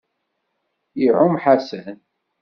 Iɛumm 1.05 1.35
Ḥasan. 1.43 1.97